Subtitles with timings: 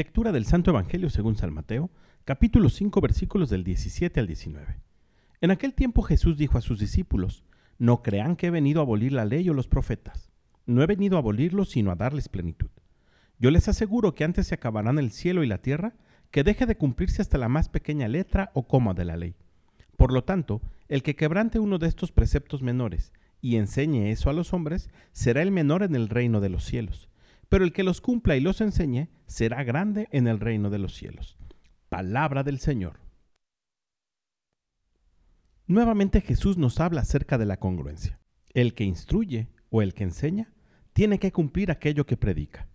[0.00, 1.90] Lectura del Santo Evangelio según San Mateo,
[2.24, 4.80] capítulo 5, versículos del 17 al 19.
[5.42, 7.44] En aquel tiempo Jesús dijo a sus discípulos,
[7.78, 10.30] No crean que he venido a abolir la ley o los profetas.
[10.64, 12.70] No he venido a abolirlos, sino a darles plenitud.
[13.38, 15.92] Yo les aseguro que antes se acabarán el cielo y la tierra,
[16.30, 19.34] que deje de cumplirse hasta la más pequeña letra o coma de la ley.
[19.98, 23.12] Por lo tanto, el que quebrante uno de estos preceptos menores
[23.42, 27.10] y enseñe eso a los hombres, será el menor en el reino de los cielos
[27.50, 30.94] pero el que los cumpla y los enseñe será grande en el reino de los
[30.94, 31.36] cielos.
[31.88, 33.00] Palabra del Señor.
[35.66, 38.20] Nuevamente Jesús nos habla acerca de la congruencia.
[38.54, 40.52] El que instruye o el que enseña
[40.92, 42.68] tiene que cumplir aquello que predica.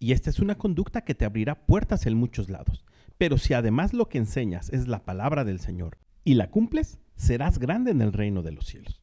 [0.00, 2.84] Y esta es una conducta que te abrirá puertas en muchos lados.
[3.18, 7.60] Pero si además lo que enseñas es la palabra del Señor y la cumples, serás
[7.60, 9.00] grande en el reino de los cielos.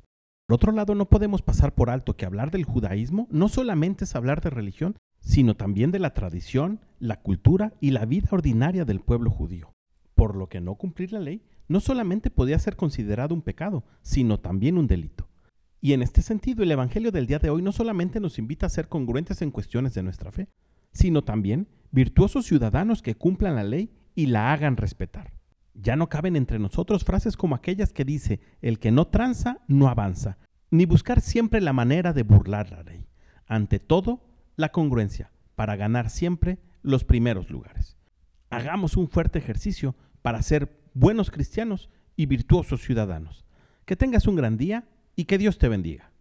[0.47, 4.15] Por otro lado, no podemos pasar por alto que hablar del judaísmo no solamente es
[4.15, 8.99] hablar de religión, sino también de la tradición, la cultura y la vida ordinaria del
[8.99, 9.71] pueblo judío.
[10.15, 14.39] Por lo que no cumplir la ley no solamente podía ser considerado un pecado, sino
[14.39, 15.29] también un delito.
[15.81, 18.69] Y en este sentido, el Evangelio del día de hoy no solamente nos invita a
[18.69, 20.49] ser congruentes en cuestiones de nuestra fe,
[20.91, 25.33] sino también virtuosos ciudadanos que cumplan la ley y la hagan respetar.
[25.73, 29.87] Ya no caben entre nosotros frases como aquellas que dice, el que no tranza, no
[29.87, 30.37] avanza,
[30.69, 33.05] ni buscar siempre la manera de burlar la ley.
[33.47, 34.21] Ante todo,
[34.55, 37.97] la congruencia para ganar siempre los primeros lugares.
[38.49, 43.45] Hagamos un fuerte ejercicio para ser buenos cristianos y virtuosos ciudadanos.
[43.85, 46.12] Que tengas un gran día y que Dios te bendiga.